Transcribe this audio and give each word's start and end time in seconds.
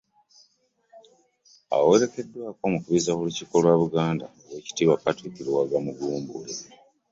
Awerekeddwako 1.75 2.61
omukubiriza 2.67 3.11
w'Olukiiko 3.15 3.55
lwa 3.63 3.75
Buganda, 3.81 4.25
Oweekitiibwa 4.43 5.01
Patrick 5.03 5.35
Luwaga 5.45 5.77
Mugumbule 5.85 6.53